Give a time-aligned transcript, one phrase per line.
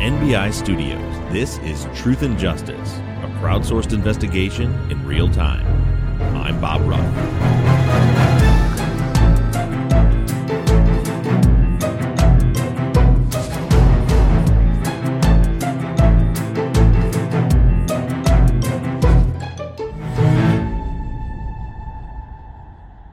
[0.00, 5.66] NBI Studios, this is Truth and Justice, a crowdsourced investigation in real time.
[6.34, 7.00] I'm Bob Ruff.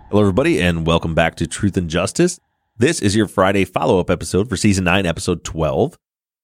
[0.10, 2.40] Hello, everybody, and welcome back to Truth and Justice.
[2.77, 5.98] This is your Friday follow up episode for season 9, episode 12.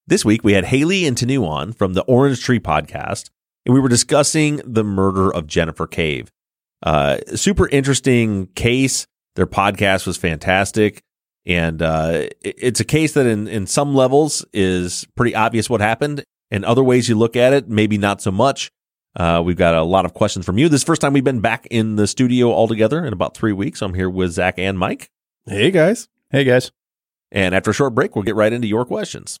[0.06, 3.30] This week we had Haley and Tanu on from the Orange Tree podcast,
[3.64, 6.30] and we were discussing the murder of Jennifer Cave.
[6.82, 9.06] Uh, super interesting case.
[9.34, 11.02] Their podcast was fantastic.
[11.46, 16.22] And uh, it's a case that, in, in some levels, is pretty obvious what happened.
[16.50, 18.70] In other ways, you look at it, maybe not so much.
[19.16, 20.68] Uh, we've got a lot of questions from you.
[20.68, 23.34] This is the first time we've been back in the studio all together in about
[23.34, 23.80] three weeks.
[23.80, 25.08] I'm here with Zach and Mike.
[25.46, 26.08] Hey guys.
[26.30, 26.72] Hey guys.
[27.32, 29.40] And after a short break, we'll get right into your questions.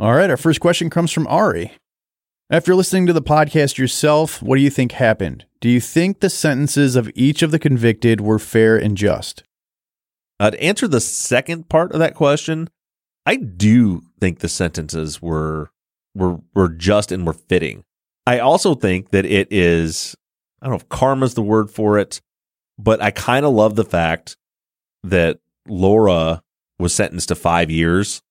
[0.00, 1.72] All right, our first question comes from Ari.
[2.48, 5.44] After listening to the podcast yourself, what do you think happened?
[5.60, 9.42] Do you think the sentences of each of the convicted were fair and just?
[10.40, 12.70] Uh, to answer the second part of that question,
[13.26, 15.70] I do think the sentences were
[16.14, 17.84] were were just and were fitting.
[18.26, 20.16] I also think that it is
[20.62, 22.22] I don't know if karma's the word for it,
[22.78, 24.38] but I kind of love the fact
[25.04, 26.40] that Laura
[26.78, 28.22] was sentenced to five years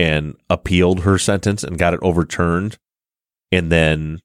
[0.00, 2.78] and appealed her sentence and got it overturned,
[3.52, 4.20] and then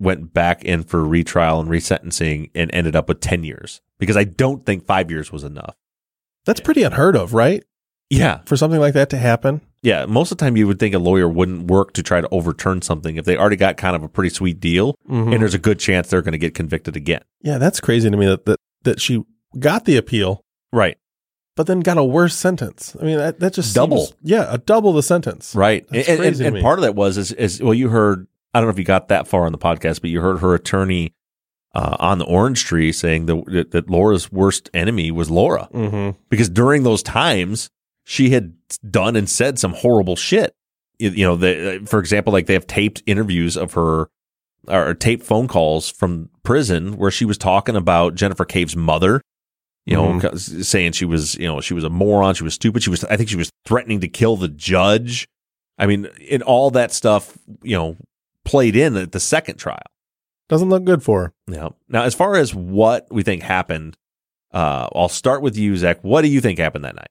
[0.00, 4.24] went back in for retrial and resentencing and ended up with ten years because I
[4.24, 5.74] don't think five years was enough.
[6.46, 7.62] That's pretty unheard of, right?
[8.10, 9.60] Yeah, For something like that to happen.
[9.82, 12.28] Yeah, most of the time you would think a lawyer wouldn't work to try to
[12.30, 15.32] overturn something if they already got kind of a pretty sweet deal, Mhm.
[15.34, 17.20] and there's a good chance they're going to get convicted again.
[17.42, 19.22] Yeah, that's crazy to me that, that that she
[19.58, 20.40] got the appeal,
[20.72, 20.96] Right,
[21.58, 22.96] but then got a worse sentence.
[23.00, 24.06] I mean, that, that just Double.
[24.06, 25.54] seems- yeah, a double the sentence.
[25.56, 25.84] right.
[25.90, 28.28] That's and, and, and part of that was is, is well, you heard.
[28.54, 30.54] I don't know if you got that far on the podcast, but you heard her
[30.54, 31.12] attorney
[31.74, 36.16] uh, on the Orange Tree saying that, that that Laura's worst enemy was Laura Mm-hmm.
[36.30, 37.68] because during those times
[38.04, 38.54] she had
[38.88, 40.54] done and said some horrible shit.
[41.00, 44.08] You, know, the, for example, like they have taped interviews of her
[44.68, 49.20] or taped phone calls from prison where she was talking about Jennifer Cave's mother.
[49.88, 50.20] You know, Mhm.
[50.20, 52.34] 'cause- saying she was, you know, she was a moron.
[52.34, 52.82] She was stupid.
[52.82, 55.26] She was, I think she was threatening to kill the judge.
[55.78, 57.96] I mean, and all that stuff, you know,
[58.44, 59.78] played in at the second trial.
[60.48, 61.32] Doesn't look good for her.
[61.52, 61.68] Yeah.
[61.88, 63.96] Now, as far as what we think happened,
[64.52, 65.98] uh, I'll start with you, Zach.
[66.02, 67.08] What do you think happened that night?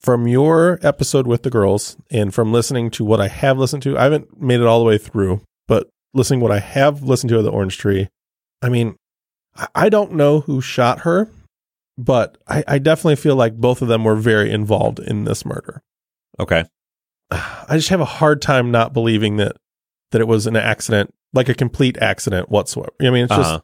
[0.00, 3.98] From your episode with the girls and from listening to what I have listened to,
[3.98, 7.30] I haven't made it all the way through, but listening to what I have listened
[7.30, 8.08] to of the Orange Tree,
[8.62, 8.94] I mean,
[9.74, 11.28] I don't know who shot her,
[11.98, 15.82] but I, I definitely feel like both of them were very involved in this murder.
[16.40, 16.64] Okay.
[17.30, 19.56] I just have a hard time not believing that
[20.12, 22.92] that it was an accident, like a complete accident whatsoever.
[23.02, 23.60] I mean, it's just Uh-huh.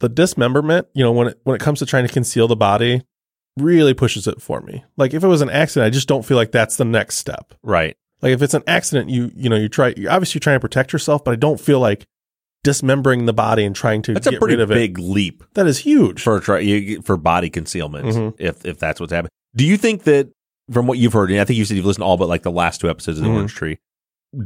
[0.00, 0.86] the dismemberment.
[0.94, 3.02] You know, when it when it comes to trying to conceal the body,
[3.58, 4.84] really pushes it for me.
[4.96, 7.52] Like if it was an accident, I just don't feel like that's the next step.
[7.62, 7.96] Right.
[8.22, 10.92] Like if it's an accident, you you know you try you obviously trying to protect
[10.92, 12.06] yourself, but I don't feel like
[12.64, 14.74] dismembering the body and trying to That's a pretty rid of it.
[14.74, 16.20] big leap That is huge.
[16.22, 18.34] for try, for body concealment Mhm.
[18.38, 19.30] if if that's what's happening.
[19.54, 20.30] Do you think that
[20.72, 22.42] from what you've heard, and I think you said you've listened to all but like
[22.42, 23.34] the last two episodes of the Mhm.
[23.34, 23.78] Orange Tree.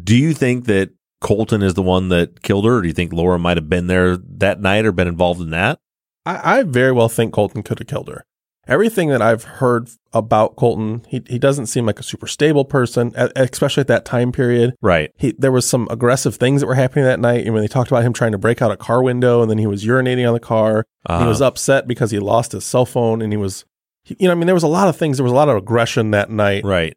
[0.05, 3.13] Do you think that Colton is the one that killed her, or do you think
[3.13, 5.79] Laura might have been there that night or been involved in that?
[6.27, 8.25] I, I very well think Colton could have killed her.
[8.69, 13.13] Everything that I've heard about Colton, he he doesn't seem like a super stable person,
[13.37, 14.75] especially at that time period.
[14.81, 15.11] Right.
[15.17, 17.45] He there was some aggressive things that were happening that night.
[17.45, 19.59] And when they talked about him trying to break out a car window, and then
[19.59, 20.85] he was urinating on the car.
[21.07, 23.65] Uh, He was upset because he lost his cell phone, and he was,
[24.05, 25.17] he- you know, I mean, there was a lot of things.
[25.19, 26.65] There was a lot of aggression that night.
[26.65, 26.95] right.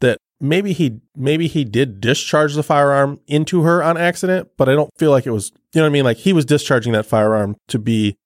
[0.00, 4.72] That maybe he maybe he did discharge the firearm into her on accident, but I
[4.72, 5.52] don't feel like it was.
[5.74, 6.04] You know what I mean?
[6.04, 8.16] Like he was discharging that firearm to be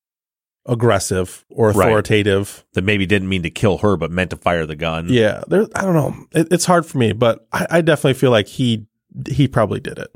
[0.66, 1.88] aggressive or Right.
[1.88, 2.64] authoritative.
[2.74, 5.08] That maybe didn't mean to kill her, but meant to fire the gun.
[5.08, 5.66] Yeah, there.
[5.74, 6.14] I don't know.
[6.32, 8.86] It, it's hard for me, but I, I definitely feel like he
[9.28, 10.10] he probably did it.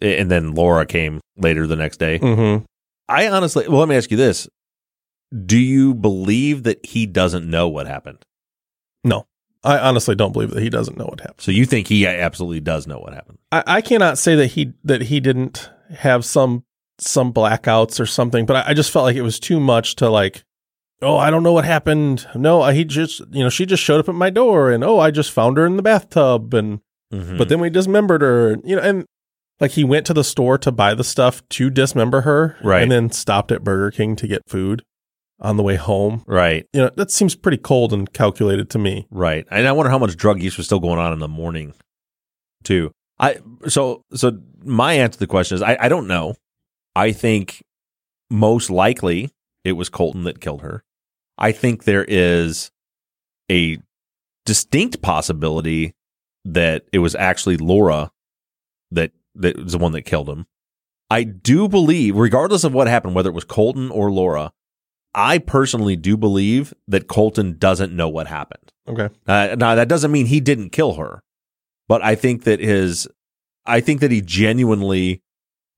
[0.00, 2.18] And then Laura came later the next day.
[2.18, 2.64] Mm-hmm.
[3.08, 4.48] I honestly, well, let me ask you this:
[5.46, 8.24] Do you believe that he doesn't know what happened?
[9.02, 9.26] No
[9.64, 11.40] i honestly don't believe that he doesn't know what happened.
[11.40, 13.38] So you think he absolutely does know what happened?
[13.50, 16.64] I, I cannot say that he that he didn't have some
[16.98, 20.08] some blackouts or something, but I, I just felt like it was too much to
[20.10, 20.42] like.
[21.02, 22.26] Oh, I don't know what happened.
[22.34, 24.98] No, I, he just you know she just showed up at my door, and oh,
[25.00, 26.80] I just found her in the bathtub, and
[27.12, 27.36] Mhm.
[27.38, 28.56] but then we dismembered her.
[28.64, 29.04] You know, and
[29.60, 32.82] like he went to the store to buy the stuff to dismember her, Right.
[32.82, 34.82] And then stopped at Burger King to get food
[35.40, 36.22] on the way home.
[36.26, 39.06] right, You know, that seems pretty cold and calculated to me.
[39.10, 39.44] right.
[39.50, 41.74] And I wonder how much drug use was still going on in the morning,
[42.62, 42.90] too.
[43.18, 43.38] I
[43.68, 46.34] so so my answer to the question is I, I don't know.
[46.96, 47.62] I think
[48.30, 49.30] most likely
[49.64, 50.84] it was Colton that killed her.
[51.36, 52.70] I think there is
[53.50, 53.78] a
[54.44, 55.94] distinct possibility
[56.44, 58.10] that it was actually Laura
[58.90, 60.46] that that was the one that killed him.
[61.10, 64.52] I do believe, regardless of what happened, whether it was Colton or Laura,
[65.14, 68.72] I personally do believe that Colton doesn't know what happened.
[68.88, 69.08] Okay.
[69.26, 71.22] Uh, now that doesn't mean he didn't kill her,
[71.88, 73.08] but I think that his,
[73.64, 75.22] I think that he genuinely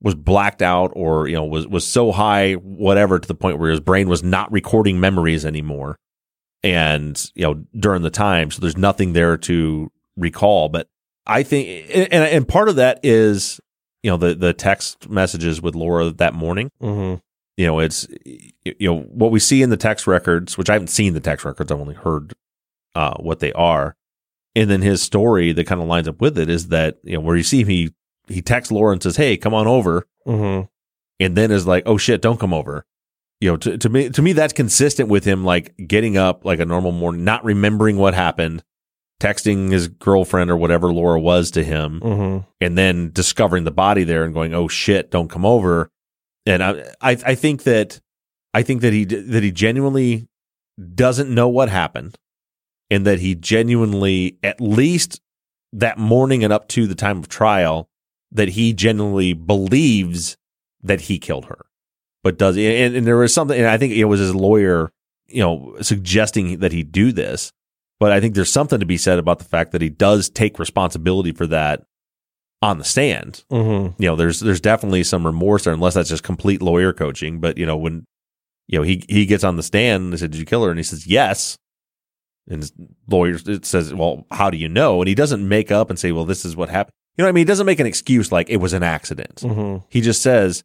[0.02, 3.70] was blacked out or you know was was so high whatever to the point where
[3.70, 5.96] his brain was not recording memories anymore,
[6.62, 10.68] and you know during the time, so there's nothing there to recall.
[10.68, 10.88] But
[11.26, 13.60] I think, and and part of that is
[14.02, 17.20] you know the the text messages with Laura that morning Mm-hmm.
[17.56, 18.06] you know it's
[18.64, 21.44] you know what we see in the text records which i haven't seen the text
[21.44, 22.34] records i've only heard
[22.94, 23.96] uh, what they are
[24.54, 27.20] and then his story that kind of lines up with it is that you know
[27.20, 27.92] where you see him he
[28.28, 30.66] he texts laura and says hey come on over Mm-hmm.
[31.20, 32.84] and then is like oh shit don't come over
[33.40, 36.58] you know to, to me to me that's consistent with him like getting up like
[36.58, 38.64] a normal morning not remembering what happened
[39.20, 42.44] texting his girlfriend or whatever laura was to him Mm-hmm.
[42.60, 45.90] and then discovering the body there and going, "Oh shit, don't come over."
[46.44, 46.70] And I,
[47.00, 48.00] I, I think that,
[48.52, 50.28] I think that he that he genuinely
[50.94, 52.18] doesn't know what happened,
[52.90, 55.20] and that he genuinely, at least
[55.72, 57.88] that morning and up to the time of trial,
[58.32, 60.36] that he genuinely believes
[60.82, 61.66] that he killed her,
[62.22, 64.92] but does and, and there was something, and I think it was his lawyer,
[65.26, 67.52] you know, suggesting that he do this.
[67.98, 70.58] But I think there's something to be said about the fact that he does take
[70.58, 71.84] responsibility for that
[72.62, 73.44] on the stand.
[73.50, 74.02] Mm-hmm.
[74.02, 77.40] You know, there's there's definitely some remorse there, unless that's just complete lawyer coaching.
[77.40, 78.04] But you know, when
[78.68, 80.70] you know he he gets on the stand, and they said, "Did you kill her?"
[80.70, 81.56] and he says, "Yes."
[82.48, 82.72] And his
[83.08, 86.12] lawyer it says, "Well, how do you know?" And he doesn't make up and say,
[86.12, 87.40] "Well, this is what happened." You know what I mean?
[87.42, 89.36] He doesn't make an excuse like it was an accident.
[89.36, 89.84] Mm-hmm.
[89.88, 90.64] He just says,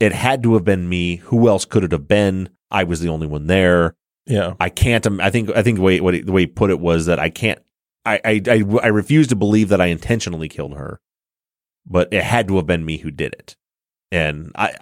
[0.00, 1.16] "It had to have been me.
[1.16, 2.48] Who else could it have been?
[2.70, 3.94] I was the only one there."
[4.26, 4.54] Yeah.
[4.60, 5.06] I can't.
[5.20, 5.50] I think.
[5.50, 7.58] I think the way what he, the way he put it was that I can't.
[8.06, 11.00] I, I I I refuse to believe that I intentionally killed her,
[11.86, 13.56] but it had to have been me who did it.
[14.10, 14.74] And I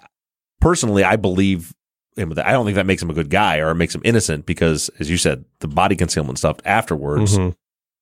[0.59, 1.73] personally, I believe
[2.15, 2.31] him.
[2.37, 5.09] I don't think that makes him a good guy or makes him innocent because, as
[5.09, 7.55] you said, the body concealment stuff afterwards Mhm.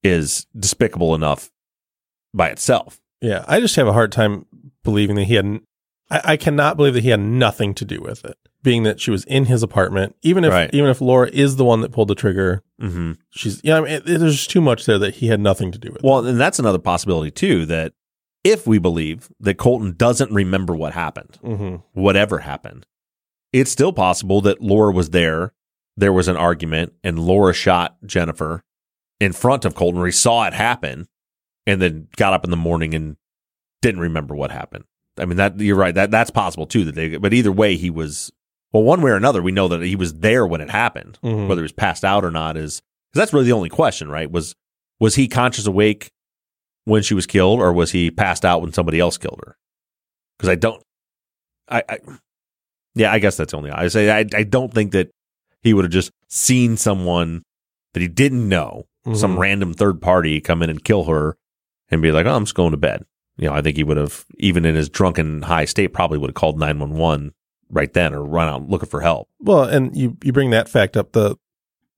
[0.03, 1.49] is despicable enough
[2.33, 2.99] by itself.
[3.21, 3.43] Yeah.
[3.47, 4.45] I just have a hard time
[4.83, 5.59] believing that he had.
[6.09, 8.37] I, I cannot believe that he had nothing to do with it.
[8.61, 10.69] Being that she was in his apartment, even if Right.
[10.73, 13.13] even if Laura is the one that pulled the trigger, Mm-hmm.
[13.31, 13.77] she's yeah.
[13.77, 16.01] I mean, it, there's just too much there that he had nothing to do with.
[16.03, 17.65] Well, and that's another possibility too.
[17.65, 17.93] That
[18.43, 21.75] if we believe that Colton doesn't remember what happened, mm-hmm.
[21.93, 22.85] whatever happened,
[23.51, 25.53] it's still possible that Laura was there.
[25.97, 28.63] There was an argument, and Laura shot Jennifer
[29.19, 31.08] in front of Colton, where he saw it happen,
[31.69, 33.15] and then got up in the morning and
[33.81, 34.83] didn't remember what happened.
[35.17, 35.93] I mean, that you're right.
[35.95, 36.85] That that's possible too.
[36.85, 38.31] That they, but either way, he was
[38.71, 39.41] well, one way or another.
[39.41, 41.17] We know that he was there when it happened.
[41.23, 41.47] Mhm.
[41.47, 44.29] Whether he was passed out or not is because that's really the only question, right?
[44.31, 44.55] Was
[44.99, 46.09] was he conscious awake
[46.85, 49.57] when she was killed, or was he passed out when somebody else killed her?
[50.37, 50.81] Because I don't,
[51.67, 51.97] I, I,
[52.95, 53.71] yeah, I guess that's only.
[53.71, 55.09] I say I, I don't think that
[55.61, 57.43] he would have just seen someone
[57.93, 59.39] that he didn't know, some Mhm.
[59.39, 61.35] random third party come in and kill her,
[61.91, 63.05] and be like, "Oh, I'm just going to bed."
[63.37, 66.29] You know, I think he would have, even in his drunken high state, probably would
[66.31, 67.31] have called nine one one
[67.69, 69.29] right then or run out looking for help.
[69.39, 71.37] Well, and you you bring that fact up the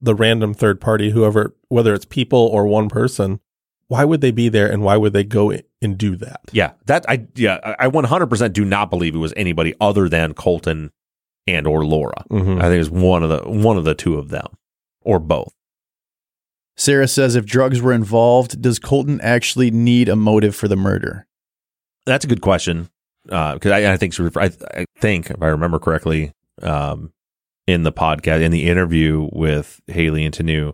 [0.00, 3.40] the random third party, whoever, whether it's people or one person,
[3.88, 6.40] why would they be there and why would they go and do that?
[6.52, 10.34] Yeah, that I yeah I I 100% do not believe it was anybody other than
[10.34, 10.90] Colton
[11.46, 12.24] and or Laura.
[12.30, 12.58] Mhm.
[12.58, 14.46] I think it was one of the one of the two of them
[15.02, 15.52] or both.
[16.82, 21.26] Sarah says if drugs were involved, does Colton actually need a motive for the murder?
[22.06, 22.90] That's a good question
[23.24, 27.12] because I, I think I, I think if I remember correctly um,
[27.68, 30.72] in the podcast in the interview with Haley and Tanu,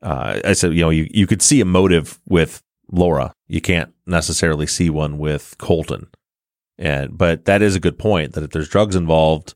[0.00, 3.92] uh, I said you know you you could see a motive with Laura, you can't
[4.06, 6.08] necessarily see one with Colton,
[6.78, 9.54] and but that is a good point that if there's drugs involved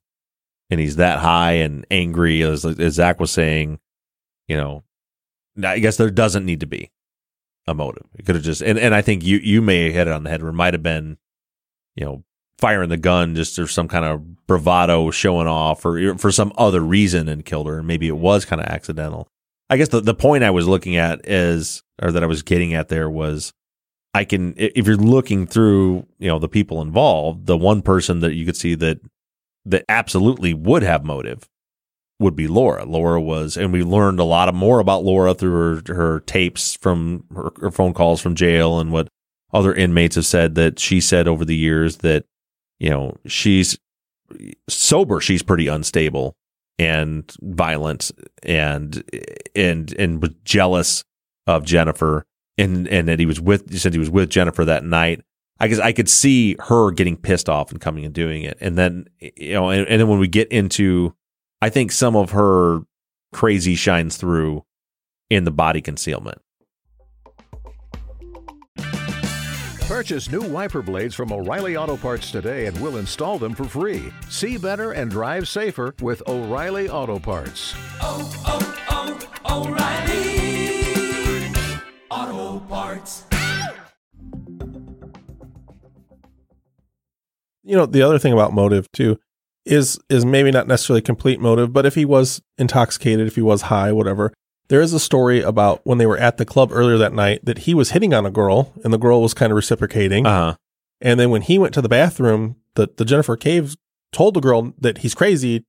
[0.69, 3.79] and he's that high and angry as, as Zach was saying,
[4.49, 4.83] you know,
[5.63, 6.91] I guess there doesn't need to be
[7.67, 8.07] a motive.
[8.15, 10.31] It could have just and, and I think you you may hit it on the
[10.31, 10.43] head.
[10.43, 11.19] Where it might have been,
[11.95, 12.25] you know,
[12.59, 16.81] firing the gun just or some kind of bravado showing off or for some other
[16.81, 17.79] reason and killed her.
[17.79, 19.29] And maybe it was kind of accidental.
[19.69, 22.75] I guess the, the point I was looking at is or that I was getting
[22.75, 23.53] at there was
[24.15, 28.35] I can if you're looking through, you know, the people involved, the one person that
[28.35, 29.01] you could see that
[29.65, 31.49] that absolutely would have motive
[32.19, 32.85] would be Laura.
[32.85, 36.77] Laura was, and we learned a lot of more about Laura through her, her tapes
[36.77, 39.09] from her, her phone calls from jail and what
[39.53, 42.25] other inmates have said that she said over the years that,
[42.79, 43.79] you know, she's
[44.69, 46.35] sober, she's pretty unstable
[46.79, 48.11] and violent
[48.43, 49.05] and,
[49.55, 51.05] and, and was jealous
[51.47, 52.25] of Jennifer
[52.59, 55.23] and, and that he was with, he said he was with Jennifer that night.
[55.59, 58.59] I guess I could see her getting pissed off and coming and doing it.
[58.61, 61.15] And then, you know, and, and then when we get into,
[61.67, 62.83] I think some of her
[63.33, 64.63] crazy shines through
[65.29, 66.39] in the body concealment.
[69.81, 74.13] Purchase new wiper blades from O'Reilly Auto Parts today and we'll install them for free.
[74.29, 77.75] See better and drive safer with O'Reilly Auto Parts.
[78.01, 79.19] oh, oh,
[79.51, 80.23] oh O'Reilly
[82.13, 83.25] Auto Parts.
[87.65, 89.19] you know the other thing about motive too
[89.67, 93.63] is is maybe not necessarily complete motive but if he was intoxicated if he was
[93.63, 94.33] high whatever
[94.69, 97.59] there is a story about when they were at the club earlier that night that
[97.59, 100.57] he was hitting on a girl and the girl was kind of reciprocating Uh huh.
[101.01, 103.77] and then when he went to the bathroom the, the jennifer caves
[104.13, 105.65] told the girl that he's crazy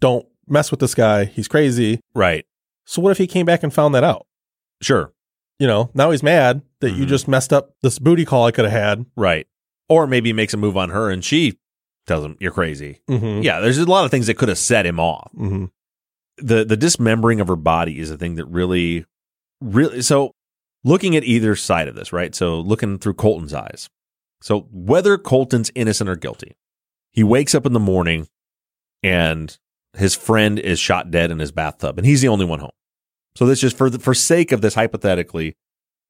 [0.00, 2.44] don't mess with this guy he's crazy Right.
[2.86, 4.26] so what if he came back and found that out
[4.80, 5.12] Sure.
[5.58, 7.08] you know now he's mad that you Mhm.
[7.08, 9.46] just messed up this booty call i could have had Right.
[9.88, 11.58] Or maybe he makes a move on her and she
[12.06, 13.00] tells him, You're crazy.
[13.08, 13.42] mm-hmm.
[13.42, 15.30] Yeah, there's a lot of things that could have set him off.
[15.34, 15.66] Mm-hmm.
[16.38, 19.04] The the dismembering of her body is a thing that really
[19.60, 20.32] really so
[20.84, 22.34] looking at either side of this, right?
[22.34, 23.88] So looking through Colton's eyes.
[24.40, 26.56] So whether Colton's innocent or guilty,
[27.12, 28.26] he wakes up in the morning
[29.02, 29.56] and
[29.96, 32.70] his friend is shot dead in his bathtub and he's the only one home.
[33.36, 35.54] So this just for the, for sake of this hypothetically,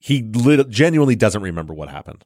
[0.01, 2.25] he lit, genuinely doesn't remember what happened.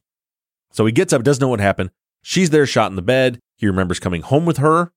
[0.71, 1.91] So he gets up, doesn't know what happened.
[2.21, 3.39] She's there shot in the bed.
[3.57, 4.91] He remembers coming home with her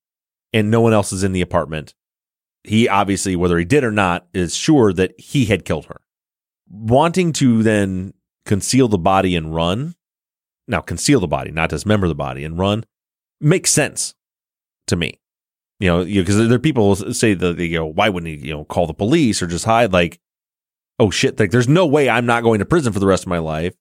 [0.52, 1.94] and no one else is in the apartment.
[2.64, 6.00] He obviously, whether he did or not, is sure that he had killed her.
[6.68, 8.12] Wanting to then
[8.44, 9.94] conceal the body and run.
[10.68, 12.84] Now, conceal the body, not dismember the body and run,
[13.40, 14.14] makes sense
[14.86, 15.18] to me.
[15.80, 18.54] You know, because there are people who say that they go, why wouldn't he, you
[18.54, 19.92] know, call the police or just hide?
[19.92, 20.20] Like,
[20.98, 23.28] oh shit, like there's no way I'm not going to prison for the rest of
[23.28, 23.74] my life.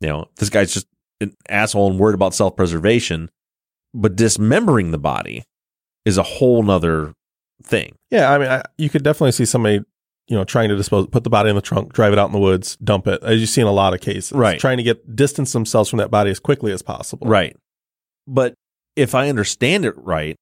[0.00, 0.86] You know, this guy's just
[1.20, 3.30] an asshole and worried about self preservation.
[3.94, 5.44] But dismembering the body
[6.04, 7.14] is a whole nother
[7.62, 7.94] thing.
[8.10, 9.76] Yeah, I mean, I, you could definitely see somebody,
[10.28, 12.32] you know, trying to dispose, put the body in the trunk, drive it out in
[12.32, 13.22] the woods, dump it.
[13.22, 14.58] As you see in a lot of cases, Right.
[14.58, 17.28] Trying to get distance themselves from that body as quickly as possible.
[17.28, 17.56] Right.
[18.26, 18.54] But
[18.96, 20.36] if I understand it right,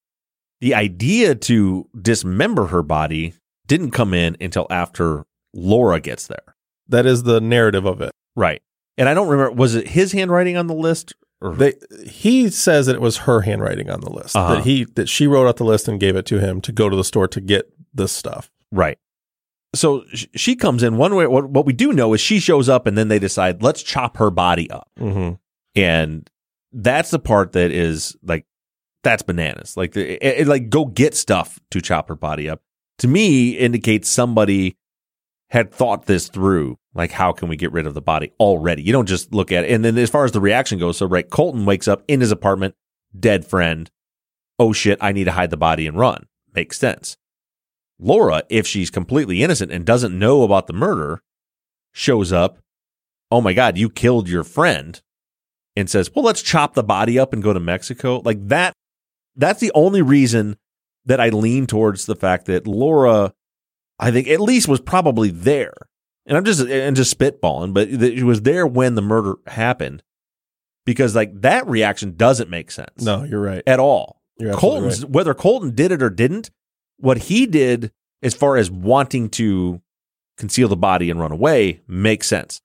[0.61, 3.35] the idea to dismember her body
[3.67, 6.55] didn't come in until after Laura gets there.
[6.89, 8.13] That is the narrative of it.
[8.37, 8.63] Right.
[8.97, 11.15] And I don't remember, was it his handwriting on the list?
[11.51, 11.75] They,
[12.09, 14.37] he says that it was her handwriting on the list.
[14.37, 14.55] Uh-huh.
[14.57, 16.89] That he that she wrote out the list and gave it to him to go
[16.89, 18.51] to the store to get this stuff.
[18.71, 18.99] Right.
[19.75, 21.27] So sh- she comes in one way.
[21.27, 24.19] What, what we do know is she shows up and then they decide, let's chop
[24.19, 24.89] her body up.
[24.99, 25.35] Mm-hmm.
[25.75, 26.31] And
[26.73, 28.47] that's the part that is like,
[29.03, 29.77] that's bananas.
[29.77, 32.63] Like, it, it- like go get stuff to chop her body up.
[32.99, 34.77] To me, indicates somebody
[35.51, 36.79] had thought this through.
[36.95, 38.83] Like, how can we get rid of the body already?
[38.83, 39.71] You don't just look at it.
[39.71, 42.31] And then as far as the reaction goes, so right, Colton wakes up in his
[42.31, 42.75] apartment,
[43.19, 43.91] dead friend.
[44.59, 46.27] Oh shit, I need to hide the body and run.
[46.55, 47.17] Makes sense.
[47.99, 51.23] Laura, if she's completely innocent and doesn't know about the murder,
[51.93, 52.59] shows up.
[53.31, 55.01] Oh my God, you killed your friend
[55.75, 58.21] and says, well, let's chop the body up and go to Mexico.
[58.25, 58.75] Like that,
[59.37, 60.57] that's the only reason
[61.07, 63.33] that I lean towards the fact that Laura,
[63.99, 65.75] I think at least was probably there.
[66.27, 70.03] And I'm just and just spitballing, but it was there when the murder happened
[70.85, 73.03] because like that reaction doesn't make sense.
[73.03, 73.63] No, you're right.
[73.67, 74.23] at all.
[74.39, 76.51] You're Colton's whether Colton did it or didn't,
[76.99, 79.81] what he did as far as wanting to
[80.39, 82.61] conceal the body and run away makes sense.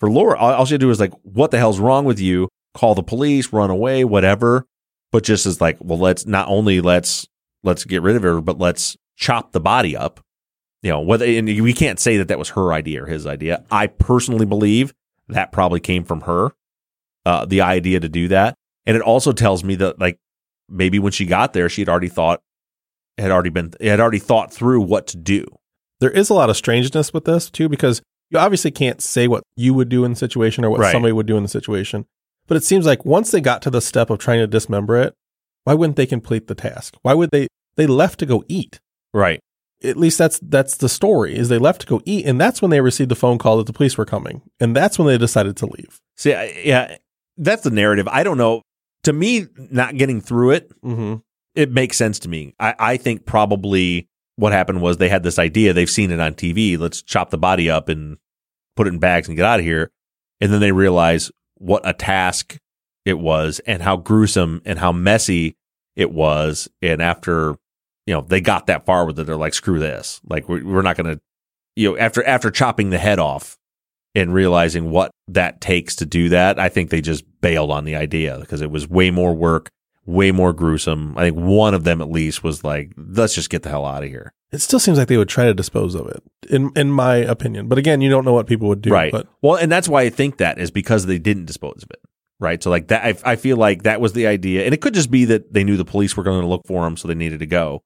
[0.00, 2.48] For Laura, all she had to do is like, "What the hell's wrong with you?"
[2.74, 4.66] Call the police, run away, whatever.
[5.10, 7.26] But just as like, well, let's not only let's
[7.64, 10.20] let's get rid of her, but let's chop the body up.
[10.82, 13.64] You know, whether and we can't say that that was her idea or his idea.
[13.70, 14.94] I personally believe
[15.28, 16.52] that probably came from her,
[17.26, 18.54] uh, the idea to do that.
[18.86, 20.18] And it also tells me that like
[20.68, 22.40] maybe when she got there, she had already thought
[23.18, 25.44] had already been had already thought through what to do.
[26.00, 29.42] there is a lot of strangeness with this too because you obviously can't say what
[29.56, 30.92] you would do in the situation or what Right.
[30.92, 32.06] somebody would do in the situation
[32.46, 35.14] but it seems like once they got to the step of trying to dismember it
[35.64, 38.78] why wouldn't they complete the task why would they they left to go eat
[39.12, 39.40] Right.
[39.84, 42.70] At least that's that's the story is they left to go eat and that's when
[42.70, 45.56] they received the phone call that the police were coming and that's when they decided
[45.56, 46.96] to leave See, I, yeah,
[47.36, 48.08] that's the narrative.
[48.08, 48.62] I don't know.
[49.04, 51.14] To me, not getting through it, mm-hmm.
[51.54, 52.54] it makes sense to me.
[52.58, 55.72] I, I think probably what happened was they had this idea.
[55.72, 56.76] They've seen it on TV.
[56.76, 58.18] Let's chop the body up and
[58.76, 59.90] put it in bags and get out of here.
[60.40, 62.58] And then they realize what a task
[63.04, 65.56] it was and how gruesome and how messy
[65.94, 66.68] it was.
[66.82, 67.56] And after,
[68.08, 70.18] you know, they got that far with it, they're like, screw this.
[70.26, 71.20] Like, we're, we're not going to,
[71.76, 73.58] you know, after, after chopping the head off
[74.14, 77.96] and realizing what that takes to do that, I think they just bailed on the
[77.96, 79.68] idea because it was way more work,
[80.06, 81.18] way more gruesome.
[81.18, 84.02] I think one of them at least was like, let's just get the hell out
[84.04, 84.32] of here.
[84.52, 87.68] it still seems like they would try to dispose of it in in my opinion
[87.68, 89.12] but again you don't know what people would do right.
[89.12, 92.00] but Well, and that's why I think that is because they didn't dispose of it.
[92.40, 92.62] Right.
[92.62, 94.64] So like that, I, I feel like that was the idea.
[94.64, 96.86] And it could just be that they knew the police were going to look for
[96.86, 96.96] him.
[96.96, 97.82] So they needed to go.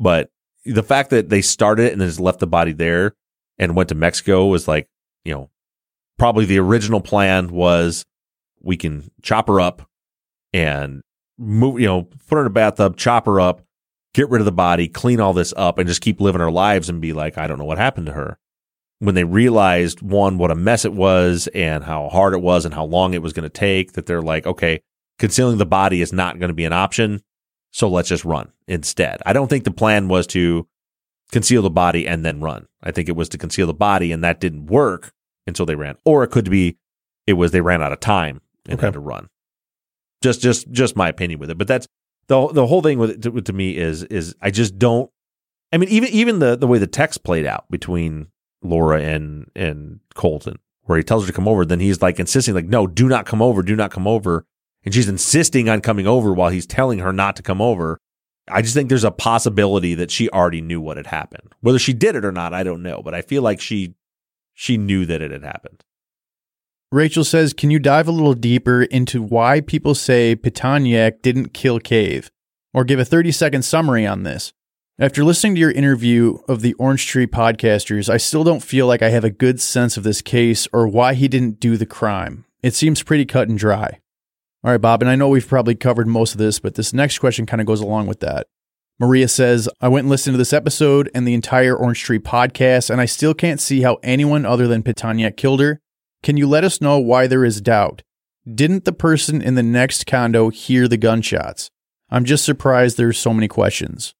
[0.00, 0.30] But
[0.64, 3.14] the fact that they started it and then just left the body there
[3.58, 4.88] and went to Mexico was like,
[5.24, 5.50] you know,
[6.18, 8.06] probably the original plan was
[8.62, 9.88] we can chop her up
[10.52, 11.02] and
[11.38, 13.62] move, you know, put her in a bathtub, chop her up,
[14.14, 16.88] get rid of the body, clean all this up, and just keep living our lives
[16.88, 18.38] and be like, I don't know what happened to her.
[18.98, 22.74] When they realized one, what a mess it was and how hard it was and
[22.74, 24.82] how long it was going to take, that they're like, okay,
[25.18, 27.22] concealing the body is not going to be an option.
[27.70, 29.20] So let's just run instead.
[29.24, 30.66] I don't think the plan was to
[31.30, 32.66] conceal the body and then run.
[32.82, 35.12] I think it was to conceal the body and that didn't work.
[35.46, 35.96] And so they ran.
[36.04, 36.76] Or it could be
[37.26, 38.86] it was they ran out of time and Okay.
[38.86, 39.28] had to run.
[40.22, 41.58] Just just just my opinion with it.
[41.58, 41.86] But that's
[42.26, 45.10] the the whole thing with to, to me is is I just don't
[45.72, 48.28] I mean even even the the way the text played out between
[48.62, 52.54] Laura and and Colton where he tells her to come over then he's like insisting
[52.54, 54.44] like no do not come over do not come over
[54.84, 57.98] and she's insisting on coming over while he's telling her not to come over
[58.50, 61.54] I just think there's a possibility that she already knew what had happened.
[61.60, 63.94] Whether she did it or not, I don't know, but I feel like she
[64.54, 65.84] she knew that it had happened.
[66.92, 71.78] Rachel says, Can you dive a little deeper into why people say Pitonyak didn't kill
[71.78, 72.30] Cave?
[72.74, 74.52] Or give a 30 second summary on this?
[74.98, 79.02] After listening to your interview of the Orange Tree podcasters, I still don't feel like
[79.02, 82.44] I have a good sense of this case or why he didn't do the crime.
[82.62, 84.00] It seems pretty cut and dry.
[84.62, 87.18] All right, Bob, and I know we've probably covered most of this, but this next
[87.18, 88.46] question kind of goes along with that.
[88.98, 92.90] Maria says, I went and listened to this episode and the entire Orange Tree podcast,
[92.90, 95.80] and I still can't see how anyone other than Pitonyak killed her.
[96.22, 98.02] Can you let us know why there is doubt?
[98.54, 101.70] Didn't the person in the next condo hear the gunshots?
[102.10, 104.14] I'm just surprised there's so many questions.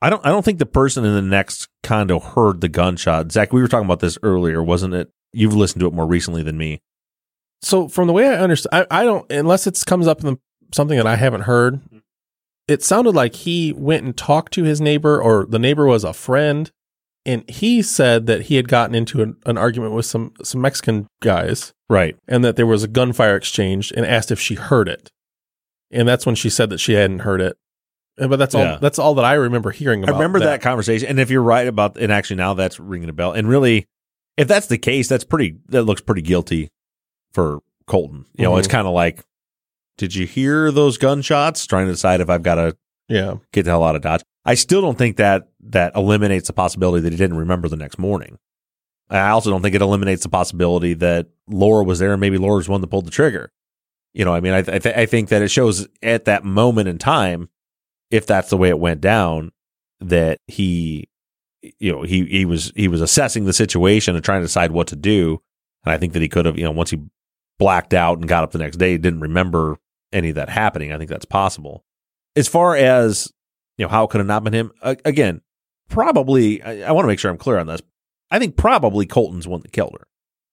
[0.00, 3.30] I don't I don't think the person in the next condo heard the gunshot.
[3.32, 5.10] Zach, we were talking about this earlier, wasn't it?
[5.32, 6.80] You've listened to it more recently than me.
[7.62, 10.38] So from the way I understand, I, I don't unless it comes up in
[10.74, 11.76] something that I haven't heard.
[11.76, 11.98] Mm-hmm.
[12.68, 16.12] It sounded like he went and talked to his neighbor, or the neighbor was a
[16.12, 16.70] friend,
[17.24, 21.06] and he said that he had gotten into an, an argument with some some Mexican
[21.22, 22.16] guys, Right.
[22.28, 25.10] and that there was a gunfire exchange, and asked if she heard it,
[25.90, 27.56] and that's when she said that she hadn't heard it.
[28.18, 28.62] But that's all.
[28.62, 28.78] Yeah.
[28.80, 30.16] That's all that I remember hearing I about.
[30.18, 30.60] remember that.
[30.60, 31.08] conversation.
[31.08, 33.32] And if you're right about and actually now that's ringing a bell.
[33.32, 33.86] And really,
[34.36, 36.68] if that's the case, that's pretty that looks pretty guilty
[37.38, 38.24] for Colton.
[38.36, 38.58] You know, Mhm.
[38.58, 39.24] it's kind of like
[39.96, 41.66] did you hear those gunshots?
[41.66, 42.76] Trying to decide if I've got to
[43.08, 43.36] Yeah.
[43.52, 44.22] get the hell out of Dodge.
[44.44, 47.98] I still don't think that that eliminates the possibility that he didn't remember the next
[47.98, 48.38] morning.
[49.10, 52.66] I also don't think it eliminates the possibility that Laura was there and maybe Laura's
[52.66, 53.50] the one that pulled the trigger.
[54.14, 56.44] You know, I mean, I th- I, th- I think that it shows at that
[56.44, 57.48] moment in time,
[58.10, 59.50] if that's the way it went down,
[60.00, 61.08] that he,
[61.80, 64.86] you know, he he was he was assessing the situation and trying to decide what
[64.88, 65.40] to do.
[65.84, 66.98] And I think that he could have, you know, once he
[67.58, 69.78] blacked out and got up the next day, didn't remember
[70.12, 70.92] any of that happening.
[70.92, 71.84] I think that's possible
[72.36, 73.32] as far as
[73.76, 75.42] you know how it could have not been him again
[75.88, 77.82] probably, I, I want to make sure I'm clear on this.
[78.30, 80.06] I think probably Colton's one that killed her.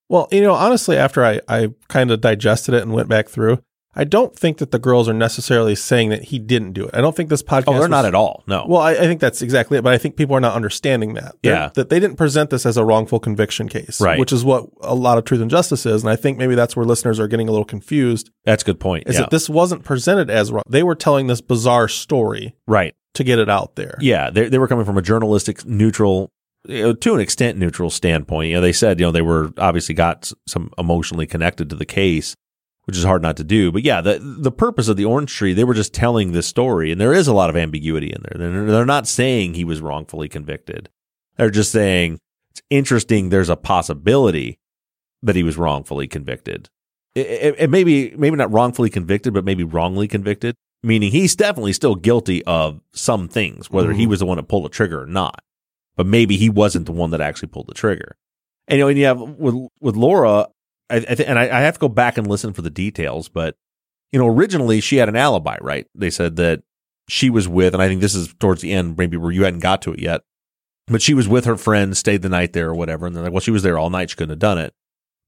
[0.07, 3.61] Well, you know, honestly, after I, I kind of digested it and went back through,
[3.95, 6.91] I don't think that the girls are necessarily saying that he didn't do it.
[6.93, 7.63] I don't think this podcast.
[7.67, 8.43] Oh, they're was- not at all.
[8.45, 8.65] No.
[8.67, 11.35] Well, I, I think that's exactly it, but I think people are not understanding that.
[11.41, 11.69] They're- Yeah.
[11.75, 14.19] That they didn't present this as a wrongful conviction case, Right.
[14.19, 16.03] Which is what a lot of truth and justice is.
[16.03, 18.79] And I think maybe that's where listeners are getting a little confused That's a good
[18.79, 19.07] point.
[19.07, 19.21] is yeah.
[19.21, 20.63] that this wasn't presented as wrong.
[20.67, 22.93] They were telling this bizarre story right.
[23.13, 23.97] to get it out there.
[24.01, 26.31] Yeah, they they were coming from a journalistic neutral,
[26.67, 28.49] to an extent neutral standpoint.
[28.49, 31.85] You know, they said you know they were obviously got some emotionally connected to the
[31.85, 32.35] case,
[32.85, 33.71] which is hard not to do.
[33.71, 36.91] But yeah, the the purpose of the orange tree, they were just telling this story,
[36.91, 38.37] and there is a lot of ambiguity in there.
[38.51, 40.89] They're, they're not saying he was wrongfully convicted.
[41.37, 42.19] They're just saying
[42.51, 43.29] it's interesting.
[43.29, 44.59] There's a possibility
[45.21, 46.69] that he was wrongfully convicted.
[47.15, 50.55] It, it, it maybe maybe not wrongfully convicted, but maybe wrongly convicted.
[50.83, 54.09] Meaning he's definitely still guilty of some things, whether he Mhm.
[54.09, 55.41] was the one that pulled the trigger or not.
[55.95, 58.17] But maybe he wasn't the one that actually pulled the trigger.
[58.67, 60.47] And you know, and you have with with Laura,
[60.89, 63.29] I, I th- and I, I have to go back and listen for the details,
[63.29, 63.55] but
[64.11, 65.87] you know, originally she had an alibi, right?
[65.95, 66.63] They said that
[67.07, 69.59] she was with, and I think this is towards the end, maybe where you hadn't
[69.59, 70.21] got to it yet,
[70.87, 73.33] but she was with her friend, stayed the night there or whatever, and they're like,
[73.33, 74.73] well, she was there all night, she couldn't have done it.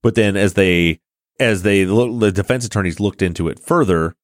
[0.02, 1.00] But then as they
[1.40, 4.16] as they the defense attorneys looked into it further,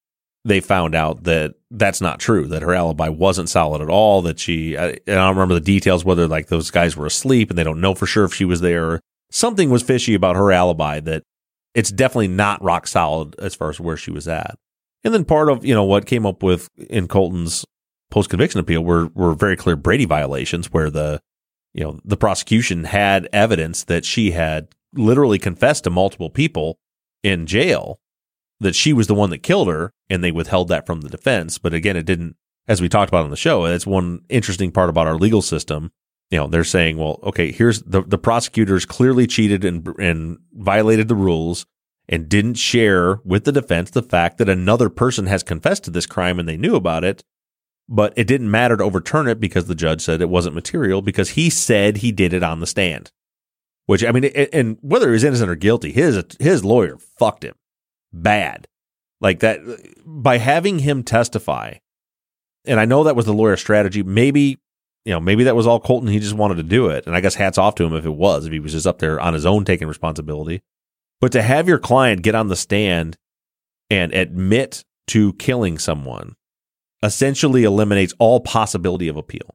[0.44, 2.46] they found out that that's not true.
[2.46, 4.22] That her alibi wasn't solid at all.
[4.22, 7.58] That she, and I don't remember the details whether like those guys were asleep and
[7.58, 9.00] they don't know for sure if she was there.
[9.34, 11.00] Something was fishy about her alibi.
[11.00, 11.24] That
[11.74, 14.56] it's definitely not rock solid as far as where she was at.
[15.02, 17.64] And then part of you know what came up with in Colton's
[18.12, 21.20] post conviction appeal were were very clear Brady violations where the
[21.72, 26.78] you know the prosecution had evidence that she had literally confessed to multiple people
[27.24, 27.98] in jail
[28.60, 31.58] that she was the one that killed her and they withheld that from the defense
[31.58, 32.36] but again it didn't
[32.68, 35.90] as we talked about on the show that's one interesting part about our legal system
[36.34, 41.06] you know they're saying well okay here's the the prosecutors clearly cheated and and violated
[41.06, 41.64] the rules
[42.08, 46.06] and didn't share with the defense the fact that another person has confessed to this
[46.06, 47.22] crime and they knew about it
[47.88, 51.30] but it didn't matter to overturn it because the judge said it wasn't material because
[51.30, 53.12] he said he did it on the stand
[53.86, 57.54] which I mean, and whether he's innocent or guilty, his his lawyer fucked him
[58.12, 58.66] bad,
[59.20, 59.60] like that
[60.04, 61.74] by having him testify.
[62.64, 64.02] And I know that was the lawyer's strategy.
[64.02, 64.58] Maybe
[65.04, 66.08] you know, maybe that was all Colton.
[66.08, 68.14] He just wanted to do it, and I guess hats off to him if it
[68.14, 70.62] was, if he was just up there on his own taking responsibility.
[71.20, 73.16] But to have your client get on the stand
[73.90, 76.36] and admit to killing someone
[77.02, 79.54] essentially eliminates all possibility of appeal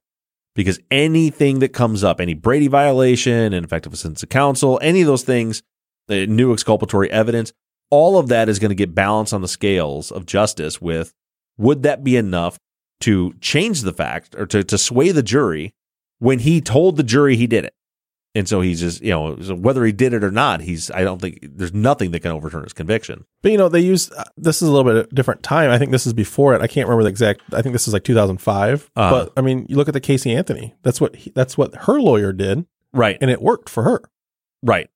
[0.56, 5.24] because anything that comes up, any Brady violation, ineffective assistance of counsel, any of those
[5.24, 5.64] things,
[6.08, 7.54] the new exculpatory evidence,
[7.90, 11.14] all of that is going to get balanced on the scales of justice with
[11.58, 12.60] would that be enough
[13.02, 15.74] to change the fact or to, to sway the jury
[16.20, 17.74] when he told the jury he did it?
[18.36, 21.02] And so he's just, you know, so whether he did it or not, he's, I
[21.04, 23.26] don't think there's nothing that can overturn his conviction.
[23.42, 25.72] But you know, they use uh, this is a little bit different time.
[25.72, 26.62] I think this is before it.
[26.62, 27.42] I can't remember the exact.
[27.54, 28.92] I think this is like 2005.
[28.96, 29.10] Uh-huh.
[29.26, 30.76] But I mean, you look at the Casey Anthony.
[30.84, 33.18] That's what he, that's what her lawyer did, Right.
[33.20, 34.02] and it worked for her.
[34.62, 34.90] Right.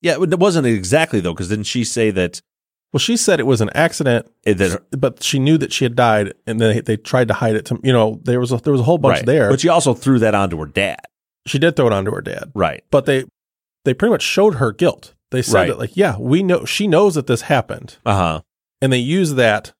[0.00, 0.14] Yeah.
[0.20, 2.42] It wasn't exactly though, because didn't she say that,
[2.92, 5.96] Well, she said it was an accident, it- that but she knew that she had
[5.96, 7.64] died, and they they tried to hide it.
[7.66, 9.26] To you know, there was a, there was a whole bunch right.
[9.26, 9.50] there.
[9.50, 11.00] But she also threw that onto her dad.
[11.46, 12.84] she did throw it onto her dad, Right.
[12.90, 13.24] but they
[13.84, 15.14] they pretty much showed her guilt.
[15.30, 15.68] They said Right.
[15.68, 18.40] that like, yeah, we know she knows that this happened, Uh huh.
[18.82, 19.72] and they use that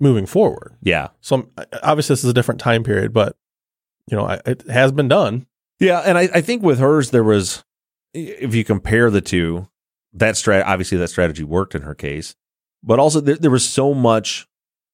[0.00, 0.74] moving forward.
[0.82, 1.08] Yeah.
[1.20, 1.50] So um,
[1.82, 3.36] obviously, this is a different time period, but
[4.08, 5.46] you know, I, it has been done.
[5.80, 7.64] Yeah, and I, I think with hers there was,
[8.14, 9.68] if you compare the two,
[10.12, 12.34] that strat obviously that strategy worked in her case,
[12.82, 14.46] but also there, there was so much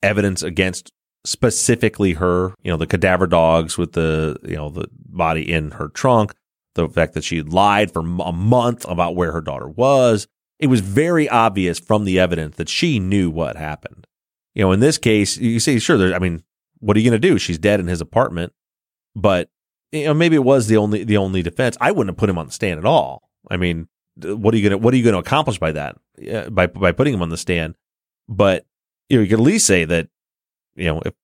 [0.03, 0.92] evidence against
[1.24, 2.55] specifically her.
[2.62, 6.35] You know, the cadaver dogs with the you know the body in her trunk,
[6.74, 10.27] the fact that she lied for a month about where her daughter was.
[10.59, 14.07] It was very obvious from the evidence that she knew what happened.
[14.55, 16.42] You know, in this case, you say, sure, there, I mean,
[16.81, 17.38] what are you going to do?
[17.38, 18.53] She's dead in his apartment,
[19.14, 19.51] but
[19.92, 21.77] you know, maybe it was the only the only defense.
[21.81, 23.31] I wouldn't have put him on the stand at all.
[23.51, 23.88] I mean,
[24.24, 25.96] what are you gonna what are you gonna accomplish by that?
[26.31, 27.76] Uh, by by putting him on the stand?
[28.28, 28.66] But
[29.09, 30.09] you know, you could at least say that
[30.76, 31.14] you know if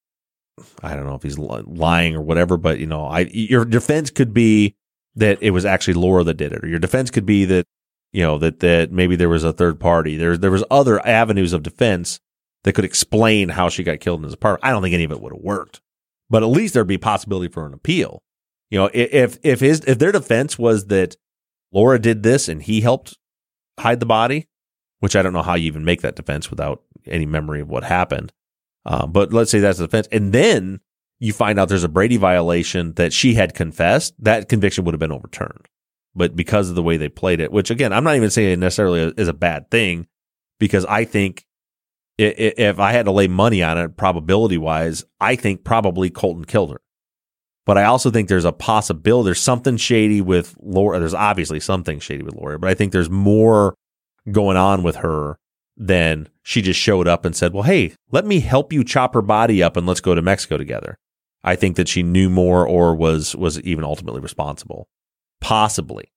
[0.83, 4.33] I don't know if he's lying or whatever, but you know, I your defense could
[4.33, 4.77] be
[5.17, 7.67] that it was actually Laura that did it, or your defense could be that
[8.13, 10.17] you know that that maybe there was a third party.
[10.17, 12.21] There there was other avenues of defense
[12.63, 14.65] that could explain how she got killed in his apartment.
[14.65, 15.81] I don't think any of it would have worked,
[16.31, 18.23] but at least there'd be possibility for an appeal.
[18.71, 21.17] You know, if if his if their defense was that
[21.75, 23.19] Laura did this and he helped
[23.79, 24.49] hide the body,
[25.01, 27.85] which I don't know how you even make that defense without any memory of what
[27.85, 28.33] happened.
[28.87, 30.81] Um, but let's say that's the defense, and then
[31.19, 35.01] you find out there's a Brady violation that she had confessed, that conviction would have
[35.01, 35.69] been overturned.
[36.15, 38.59] But because of the way they played it, which again, I'm not even saying it
[38.59, 40.07] necessarily is a bad thing,
[40.61, 41.45] because I think
[42.19, 46.71] if I had to lay money on it, probability wise, I think probably Colton killed
[46.71, 46.81] her.
[47.67, 50.99] But I also think there's a possibility, there's something shady with Laura.
[50.99, 53.75] There's obviously something shady with Laura, but I think there's more
[54.31, 55.39] going on with her
[55.77, 59.23] than she just showed up and said, well, hey, let me help you chop her
[59.23, 60.99] body up and let's go to Mexico together.
[61.43, 64.89] I think that she knew more or was, was even ultimately responsible.
[65.41, 66.11] Possibly.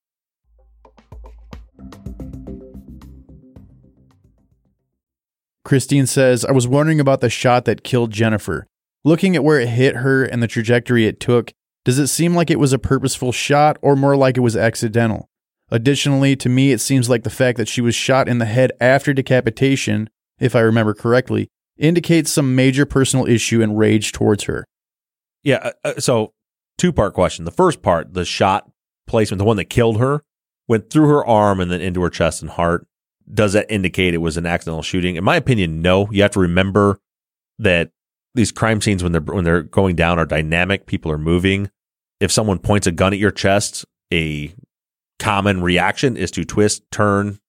[5.65, 8.67] Christine says, I was wondering about the shot that killed Jennifer.
[9.03, 11.53] Looking at where it hit her and the trajectory it took,
[11.86, 15.29] does it seem like it was a purposeful shot or more like it was accidental?
[15.69, 18.71] Additionally, to me, it seems like the fact that she was shot in the head
[18.79, 24.65] after decapitation, if I remember correctly, indicates some major personal issue and rage towards her.
[25.43, 25.57] Yeah.
[25.57, 26.33] uh, uh, so,
[26.77, 27.45] two part question.
[27.45, 28.69] The first part, the shot
[29.07, 30.23] placement, the one that killed her,
[30.67, 32.88] went through her arm and then into her chest and heart.
[33.33, 35.15] Does that indicate it was an accidental shooting?
[35.15, 36.10] In my opinion, no.
[36.12, 36.99] You have to remember
[37.60, 37.91] that
[38.38, 40.86] these crime scenes, when they're when they're going down, are dynamic.
[40.86, 41.69] People are moving.
[42.19, 44.54] If someone points a gun at your chest, a
[45.19, 47.39] common reaction is to twist, turn,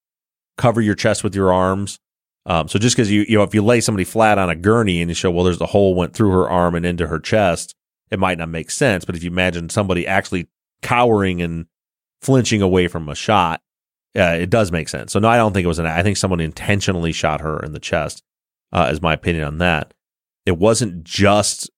[0.57, 1.99] cover your chest with your arms.
[2.45, 5.01] Um, so just because you you know if you lay somebody flat on a gurney
[5.01, 7.75] and you show well there's a hole went through her arm and into her chest,
[8.11, 9.05] it might not make sense.
[9.05, 10.47] But if you imagine somebody actually
[10.81, 11.67] cowering and
[12.21, 13.61] flinching away from a shot,
[14.15, 15.13] uh, it does make sense.
[15.13, 15.85] So no, I don't think it was an.
[15.85, 18.23] I think someone intentionally shot her in the chest.
[18.71, 19.93] Uh, is my opinion on that.
[20.49, 21.69] It wasn't just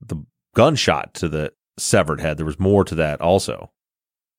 [0.00, 2.38] the gunshot to the severed head.
[2.38, 3.72] There was more to that also.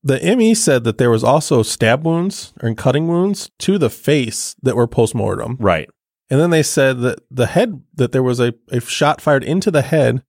[0.01, 4.55] The ME said that there was also stab wounds and cutting wounds to the face
[4.63, 5.57] that were postmortem.
[5.59, 5.89] Right.
[6.29, 9.69] And then they said that the head that there was a, a shot fired into
[9.69, 10.23] the head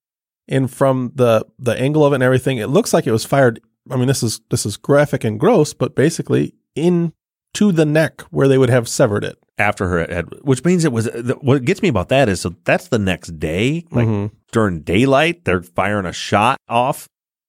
[0.49, 3.61] and from the the angle of it and everything, it looks like it was fired
[3.89, 7.13] I mean this is this is graphic and gross, but basically in
[7.55, 9.39] to the neck where they would have severed it.
[9.59, 11.09] After her head, which means it was
[11.43, 14.31] what gets me about that is so that's the next day, like Mhm.
[14.51, 17.07] during daylight, they're firing a shot off.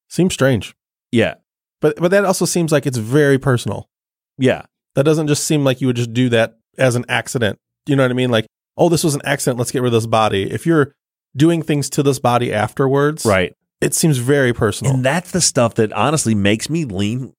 [0.09, 0.75] Seems strange.
[1.13, 1.35] Yeah.
[1.81, 3.87] But but that also seems like it's very personal.
[4.37, 4.63] Yeah.
[4.95, 7.57] That doesn't just seem like you would just do that as an accident.
[7.87, 8.29] You know what I mean?
[8.29, 9.57] Like, oh, this was an accident.
[9.57, 10.51] Let's get rid of this body.
[10.51, 10.93] If you're
[11.35, 13.53] doing things to this body afterwards, Right.
[13.81, 14.93] it seems very personal.
[14.93, 17.33] And that's the stuff that honestly makes me lean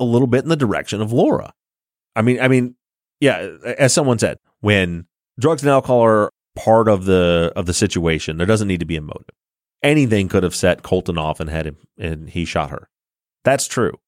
[0.00, 1.52] a little bit in the direction of Laura.
[2.16, 2.74] I mean, I mean,
[3.20, 5.06] yeah, as someone said, when
[5.38, 8.96] drugs and alcohol are part of the of the situation, there doesn't need to be
[8.96, 9.34] a motive.
[9.82, 12.88] Anything could have set Colton off and had him and he shot her.
[13.44, 13.98] That's true.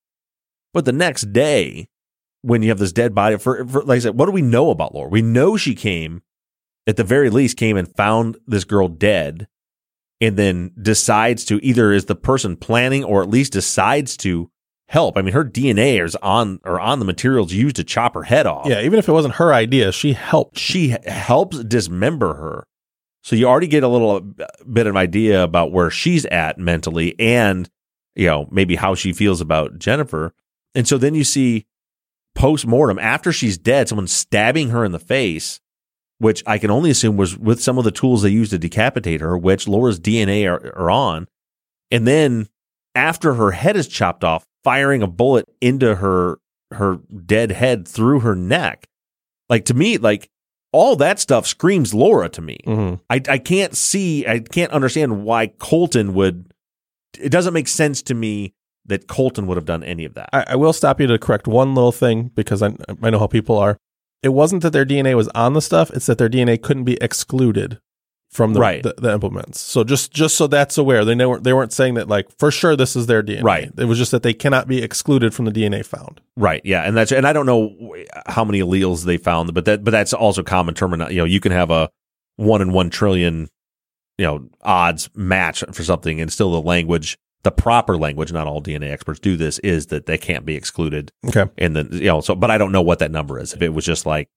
[0.74, 1.88] But the next day,
[2.42, 4.70] when you have this dead body, for, for like I said, what do we know
[4.70, 5.08] about Laura?
[5.08, 6.22] We know she came,
[6.86, 9.48] at the very least, came and found this girl dead
[10.20, 14.50] and then decides to either is the person planning or at least decides to
[14.88, 15.16] help.
[15.16, 18.46] I mean, her DNA is on or on the materials used to chop her head
[18.46, 18.66] off.
[18.66, 20.58] yeah, even if it wasn't her idea, she helped.
[20.58, 22.66] She helps dismember her.
[23.22, 27.14] So you already get a little uh, bit of idea about where she's at mentally
[27.18, 27.70] and,
[28.14, 30.34] you know, maybe how she feels about Jennifer.
[30.74, 31.66] And so then you see
[32.34, 35.60] post mortem after she's dead, someone stabbing her in the face,
[36.18, 39.20] which I can only assume was with some of the tools they used to decapitate
[39.20, 41.28] her, which Laura's DNA are, are on.
[41.90, 42.48] And then
[42.94, 46.38] after her head is chopped off, firing a bullet into her
[46.72, 48.86] her dead head through her neck.
[49.48, 50.30] Like to me, like
[50.72, 52.58] all that stuff screams Laura to me.
[52.66, 53.00] Mhm.
[53.10, 56.52] I I can't see, I can't understand why Colton would.
[57.20, 58.54] It doesn't make sense to me
[58.86, 60.30] that Colton would have done any of that.
[60.32, 63.26] I, I will stop you to correct one little thing because I, I know how
[63.26, 63.76] people are.
[64.22, 66.96] It wasn't that their DNA was on the stuff; it's that their DNA couldn't be
[67.00, 67.78] excluded
[68.32, 68.82] from the Right.
[68.82, 69.60] the, the implements.
[69.60, 72.74] So just just so that's aware, they weren't they weren't saying that like for sure
[72.76, 73.42] this is their DNA.
[73.42, 73.70] Right.
[73.76, 76.20] It was just that they cannot be excluded from the DNA found.
[76.36, 76.62] Right.
[76.64, 77.94] Yeah, and that's and I don't know
[78.26, 81.14] how many alleles they found, but that but that's also common terminology.
[81.16, 81.90] You know, you can have a
[82.36, 83.48] one in one trillion,
[84.16, 88.32] you know, odds match for something, and still the language, the proper language.
[88.32, 89.58] Not all DNA experts do this.
[89.58, 91.44] Is that they can't be excluded, Okay.
[91.58, 92.22] and then you know.
[92.22, 93.52] So, but I don't know what that number is.
[93.52, 94.30] If it was just like,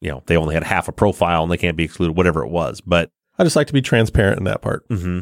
[0.00, 2.50] you know, they only had half a profile and they can't be excluded, whatever it
[2.50, 2.80] was.
[2.80, 4.84] But I just like to be transparent in that part.
[4.88, 5.20] hmm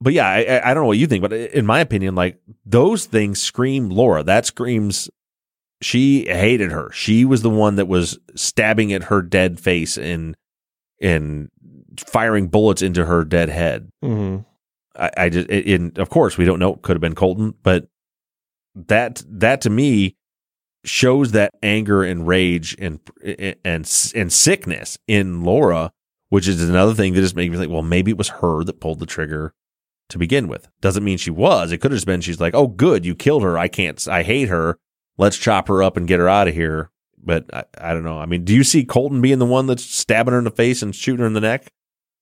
[0.00, 2.38] But yeah, I, I- I don't know what you think, but in my opinion, like
[2.64, 4.22] those things scream Laura.
[4.22, 5.10] That screams
[5.80, 6.90] she hated her.
[6.92, 10.36] She was the one that was stabbing at her dead face and
[11.00, 11.48] and
[12.06, 13.88] firing bullets into her dead head.
[14.04, 14.42] Mm-hmm.
[15.00, 16.74] I, I just, in of course, we don't know.
[16.74, 17.86] It Could have been Colton, but
[18.74, 20.16] that that to me
[20.84, 25.92] shows that anger and rage and and and sickness in Laura,
[26.28, 27.72] which is another thing that just made me think.
[27.72, 29.54] Well, maybe it was her that pulled the trigger.
[30.08, 30.68] to begin with.
[30.80, 31.72] Doesn't mean she was.
[31.72, 33.58] It could have just been she's like, oh, good, you killed her.
[33.58, 34.78] I can't, I hate her.
[35.16, 36.90] Let's chop her up and get her out of here.
[37.22, 38.18] But I, I don't know.
[38.18, 40.82] I mean, do you see Colton being the one that's stabbing her in the face
[40.82, 41.72] and shooting her in the neck?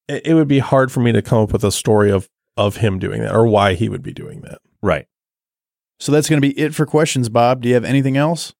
[0.08, 2.78] It, it would be hard for me to come up with a story of of
[2.78, 4.58] him doing that or why he would be doing that.
[4.80, 5.06] Right.
[6.00, 7.60] So that's going to be it for questions, Bob.
[7.60, 8.54] Do you have anything else?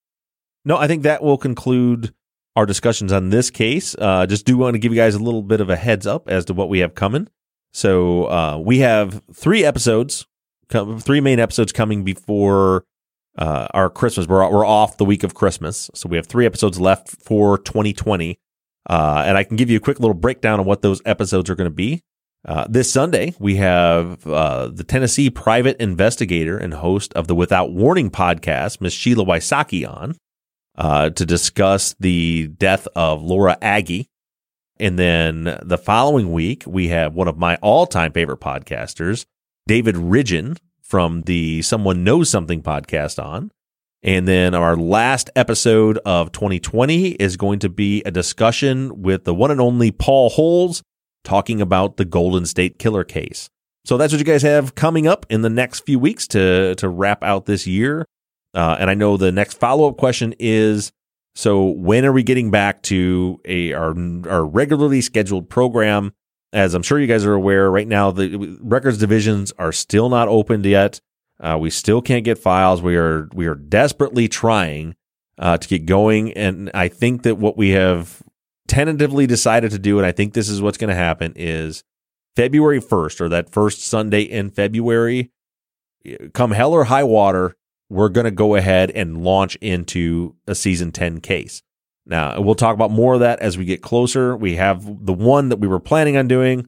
[0.67, 2.13] No, I think that will conclude
[2.57, 3.95] our discussions on this case.
[3.99, 6.29] Uh, just do want to give you guys a little bit of a heads up
[6.29, 7.29] as to what we have coming.
[7.73, 10.27] So uh, we have three episodes,
[10.71, 12.85] three main episodes coming before
[13.37, 14.27] uh, our Christmas.
[14.27, 18.40] We're we're off the week of Christmas, so we have three episodes left for 2020.
[18.88, 21.55] Uh, and I can give you a quick little breakdown of what those episodes are
[21.55, 22.03] going to be.
[22.47, 27.73] Uh, this Sunday, we have uh, the Tennessee private investigator and host of the Without
[27.73, 30.16] Warning podcast, Miss Sheila Wysocki, on
[30.77, 34.09] uh, to discuss the death of Laura Aggie.
[34.79, 39.25] And then the following week, we have one of my all time favorite podcasters,
[39.67, 43.51] David Ridgen from the Someone Knows Something podcast on.
[44.03, 49.35] And then our last episode of 2020 is going to be a discussion with the
[49.35, 50.83] one and only Paul Holes
[51.25, 53.49] talking about the Golden State Killer case.
[53.85, 56.89] So that's what you guys have coming up in the next few weeks to to
[56.89, 58.05] wrap out this year.
[58.57, 60.90] Uh, and I know the next follow up question is
[61.35, 63.95] so when are we getting back to a our
[64.29, 66.14] our regularly scheduled program?
[66.55, 70.29] As I'm sure you guys are aware, right now the records divisions are still not
[70.29, 71.03] opened yet.
[71.38, 72.81] Uh, we still can't get files.
[72.81, 74.97] We are we are desperately trying
[75.38, 78.23] uh, to get going, and I think that what we have
[78.66, 81.85] tentatively decided to do, and I think this is what's going to happen, is
[82.35, 85.31] February 1st or that first Sunday in February,
[86.33, 87.55] come hell or high water,
[87.88, 91.62] we're going to go ahead and launch into a season 10 case.
[92.05, 94.37] Now, we'll talk about more of that as we get closer.
[94.37, 96.66] We have the one that we were planning on doing.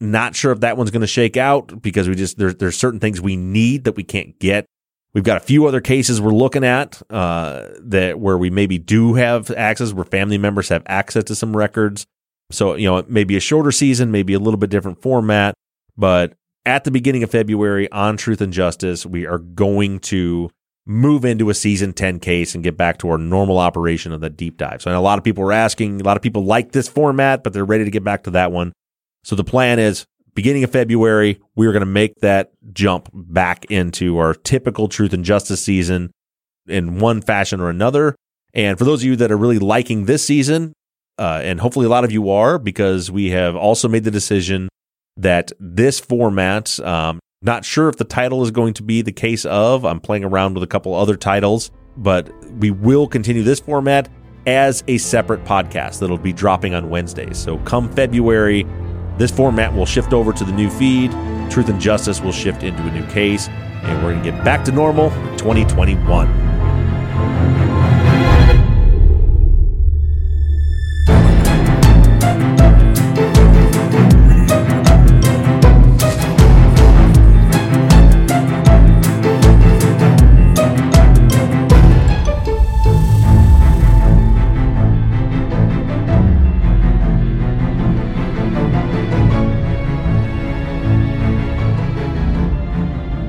[0.00, 3.00] Not sure if that one's going to shake out because we just, there, there's certain
[3.00, 4.66] things we need that we can't get
[5.14, 9.14] We've got a few other cases we're looking at uh, that where we maybe do
[9.14, 12.06] have access, where family members have access to some records.
[12.50, 15.54] So you know, maybe a shorter season, maybe a little bit different format,
[15.96, 16.34] but
[16.66, 20.50] at the beginning of February on Truth and Justice, we are going to
[20.88, 24.30] move into a season 10 case and get back to our normal operation of the
[24.30, 24.80] deep dive.
[24.80, 27.52] So a lot of people are asking, a lot of people like this format, but
[27.52, 28.72] they're ready to get back to that one.
[29.22, 33.66] So the plan is beginning of February, we are going to make that jump back
[33.66, 36.10] into our typical truth and justice season
[36.66, 38.14] in one fashion or another.
[38.54, 40.72] And for those of you that are really liking this season,
[41.18, 44.68] uh, and hopefully a lot of you are, because we have also made the decision
[45.16, 49.44] that this format, um, not sure if the title is going to be the case
[49.44, 54.08] of, I'm playing around with a couple other titles, but we will continue this format
[54.46, 57.38] as a separate podcast that'll be dropping on Wednesdays.
[57.38, 58.66] So come February,
[59.18, 61.10] this format will shift over to the new feed.
[61.50, 64.64] Truth and Justice will shift into a new case, and we're going to get back
[64.64, 66.47] to normal 2021.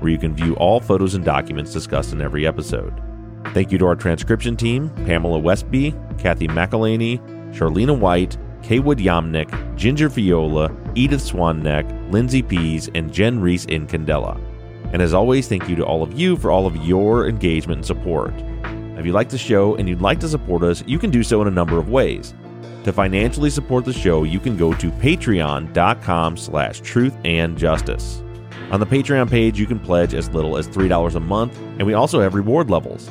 [0.00, 3.00] where you can view all photos and documents discussed in every episode.
[3.54, 7.18] Thank you to our transcription team Pamela Westby, Kathy McElhaney,
[7.54, 14.40] Charlena White, Kaywood Yamnick, Ginger Viola, Edith Swanneck, Lindsay Pease, and Jen Reese in Candela.
[14.92, 17.86] And as always, thank you to all of you for all of your engagement and
[17.86, 18.34] support.
[18.98, 21.40] If you like the show and you'd like to support us, you can do so
[21.40, 22.34] in a number of ways.
[22.84, 28.22] To financially support the show, you can go to patreon.com slash truth and justice.
[28.70, 31.94] On the Patreon page, you can pledge as little as $3 a month, and we
[31.94, 33.10] also have reward levels.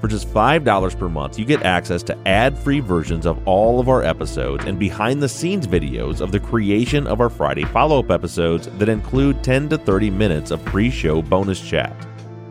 [0.00, 3.88] For just $5 per month, you get access to ad free versions of all of
[3.88, 8.10] our episodes and behind the scenes videos of the creation of our Friday follow up
[8.10, 11.94] episodes that include 10 to 30 minutes of pre show bonus chat.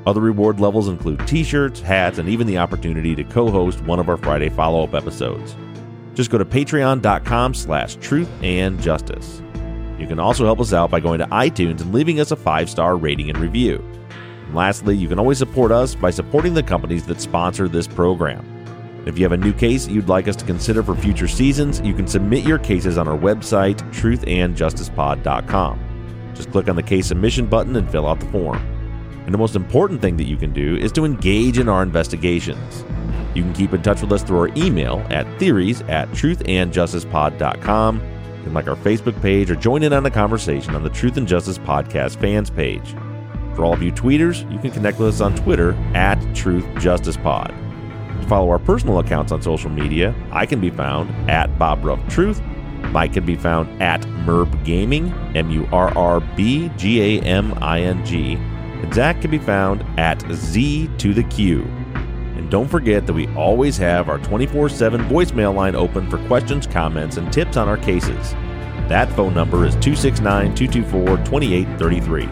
[0.07, 3.99] Other reward levels include t shirts, hats, and even the opportunity to co host one
[3.99, 5.55] of our Friday follow up episodes.
[6.13, 9.41] Just go to patreon.com slash truth and justice.
[9.99, 12.69] You can also help us out by going to iTunes and leaving us a five
[12.69, 13.83] star rating and review.
[14.53, 18.51] lastly, you can always support us by supporting the companies that sponsor this program.
[19.05, 21.93] If you have a new case you'd like us to consider for future seasons, you
[21.93, 26.31] can submit your cases on our website, truthandjusticepod.com.
[26.33, 28.57] Just click on the case submission button and fill out the form.
[29.25, 32.83] And the most important thing that you can do is to engage in our investigations.
[33.33, 38.14] You can keep in touch with us through our email at theories at truthandjusticepod.com.
[38.45, 41.27] Can like our Facebook page or join in on the conversation on the Truth and
[41.27, 42.95] Justice Podcast fans page.
[43.55, 47.17] For all of you tweeters, you can connect with us on Twitter at Truth Justice
[47.17, 47.49] Pod.
[48.21, 51.99] To follow our personal accounts on social media, I can be found at Bob Ruff
[52.07, 52.39] Truth.
[52.91, 57.51] Mike can be found at Murrb Gaming, M U R R B G A M
[57.63, 58.33] I N G.
[58.35, 61.65] And Zach can be found at Z to the Q.
[62.45, 66.67] And don't forget that we always have our 24 7 voicemail line open for questions,
[66.67, 68.33] comments, and tips on our cases.
[68.87, 72.25] That phone number is 269 224 2833.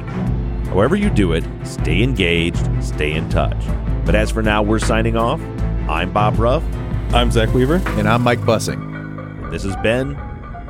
[0.70, 3.58] However, you do it, stay engaged, stay in touch.
[4.06, 5.42] But as for now, we're signing off.
[5.90, 6.64] I'm Bob Ruff.
[7.12, 7.82] I'm Zach Weaver.
[7.98, 9.44] And I'm Mike Bussing.
[9.44, 10.16] And this has been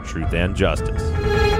[0.05, 1.52] Truth and Justice.